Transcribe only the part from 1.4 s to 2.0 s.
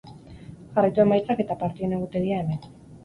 eta partiden